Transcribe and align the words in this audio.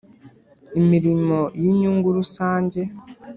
Imirimo 0.79 1.39
y 1.61 1.63
inyungu 1.71 2.07
rusange 2.17 2.81